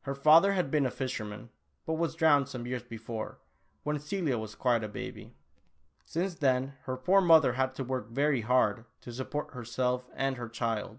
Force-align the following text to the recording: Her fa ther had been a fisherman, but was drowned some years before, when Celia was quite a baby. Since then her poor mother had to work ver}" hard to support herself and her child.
Her 0.00 0.14
fa 0.16 0.40
ther 0.42 0.54
had 0.54 0.72
been 0.72 0.86
a 0.86 0.90
fisherman, 0.90 1.50
but 1.86 1.92
was 1.92 2.16
drowned 2.16 2.48
some 2.48 2.66
years 2.66 2.82
before, 2.82 3.38
when 3.84 4.00
Celia 4.00 4.36
was 4.36 4.56
quite 4.56 4.82
a 4.82 4.88
baby. 4.88 5.36
Since 6.04 6.34
then 6.34 6.74
her 6.82 6.96
poor 6.96 7.20
mother 7.20 7.52
had 7.52 7.76
to 7.76 7.84
work 7.84 8.08
ver}" 8.08 8.40
hard 8.42 8.86
to 9.02 9.12
support 9.12 9.54
herself 9.54 10.10
and 10.16 10.36
her 10.36 10.48
child. 10.48 10.98